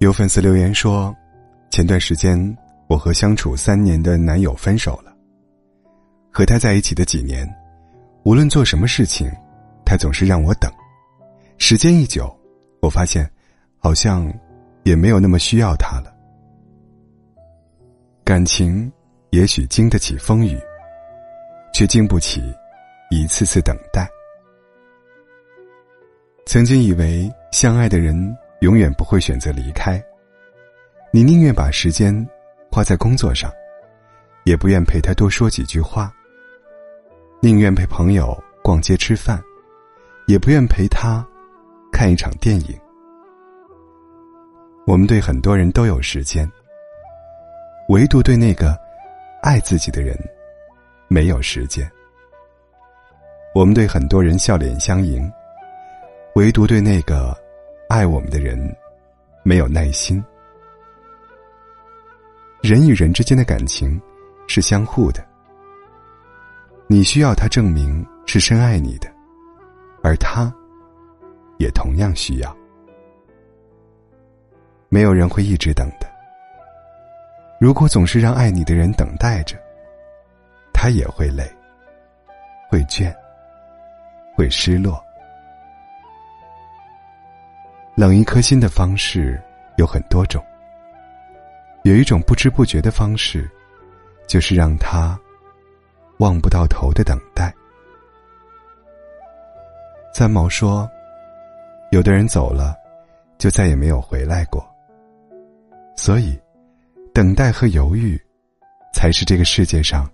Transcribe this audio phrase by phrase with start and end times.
[0.00, 1.14] 有粉丝留言说，
[1.70, 2.56] 前段时间
[2.88, 5.14] 我和相处三年的男友分手了。
[6.32, 7.46] 和他在一起的几年，
[8.24, 9.30] 无论做什么事情，
[9.84, 10.72] 他总是让我等。
[11.58, 12.34] 时间一久，
[12.80, 13.30] 我发现，
[13.76, 14.32] 好像
[14.84, 16.10] 也没有那么需要他了。
[18.24, 18.90] 感情
[19.28, 20.58] 也许经得起风雨，
[21.74, 22.40] 却经不起
[23.10, 24.08] 一次次等待。
[26.46, 28.34] 曾经以为相爱的人。
[28.60, 30.02] 永远不会选择离开。
[31.12, 32.14] 你宁愿把时间
[32.70, 33.50] 花在工作上，
[34.44, 36.12] 也不愿陪他多说几句话。
[37.40, 39.42] 宁愿陪朋友逛街吃饭，
[40.26, 41.26] 也不愿陪他
[41.90, 42.78] 看一场电影。
[44.86, 46.50] 我们对很多人都有时间，
[47.88, 48.78] 唯独对那个
[49.42, 50.16] 爱自己的人
[51.08, 51.90] 没有时间。
[53.54, 55.32] 我们对很多人笑脸相迎，
[56.34, 57.36] 唯独对那个。
[57.90, 58.56] 爱我们的人，
[59.42, 60.24] 没有耐心。
[62.62, 64.00] 人与人之间的感情
[64.46, 65.26] 是相互的，
[66.86, 69.12] 你需要他证明是深爱你的，
[70.04, 70.54] 而他
[71.58, 72.56] 也同样需要。
[74.88, 76.06] 没有人会一直等的。
[77.60, 79.56] 如果总是让爱你的人等待着，
[80.72, 81.42] 他也会累，
[82.70, 83.12] 会倦，
[84.36, 85.04] 会失落。
[88.00, 89.38] 冷一颗心的方式
[89.76, 90.42] 有很多种，
[91.84, 93.46] 有一种不知不觉的方式，
[94.26, 95.20] 就是让他
[96.18, 97.54] 望不到头的等待。
[100.14, 100.88] 三毛说
[101.92, 102.74] ：“有的人走了，
[103.36, 104.66] 就再也没有回来过。
[105.94, 106.40] 所以，
[107.12, 108.18] 等待和犹豫，
[108.94, 110.10] 才是这个世界上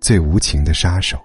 [0.00, 1.16] 最无情的杀手。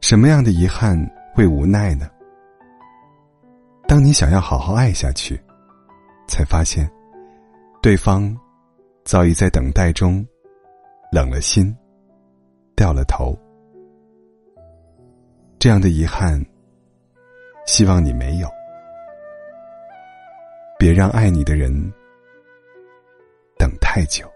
[0.00, 0.98] 什么样的遗憾
[1.32, 2.10] 会无奈呢？”
[3.88, 5.40] 当你想要好好爱下去，
[6.28, 6.86] 才发现，
[7.80, 8.36] 对方
[9.02, 10.24] 早已在等待中
[11.10, 11.74] 冷了心，
[12.76, 13.34] 掉了头。
[15.58, 16.38] 这样的遗憾，
[17.66, 18.48] 希望你没有。
[20.78, 21.72] 别让爱你的人
[23.56, 24.30] 等太久。